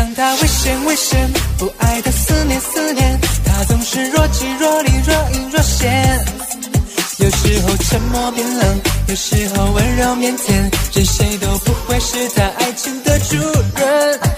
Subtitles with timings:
[0.00, 6.24] 让他危险危险不爱的思念思念他总是若即若离若隐若现
[7.18, 13.36] 有时候沉默冰冷有时候温柔腼腆任谁都不会是他爱情的主
[13.78, 14.29] 人。